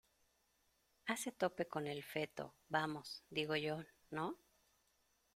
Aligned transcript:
hace 1.05 1.31
tope 1.31 1.67
con 1.67 1.85
el 1.85 2.01
feto, 2.01 2.55
vamos, 2.69 3.23
digo 3.29 3.55
yo,¿ 3.55 3.83
no? 4.09 4.35